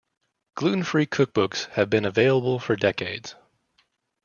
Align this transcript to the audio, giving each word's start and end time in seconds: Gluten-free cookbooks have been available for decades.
Gluten-free 0.55 1.05
cookbooks 1.05 1.67
have 1.73 1.87
been 1.91 2.05
available 2.05 2.57
for 2.57 2.75
decades. 2.75 3.35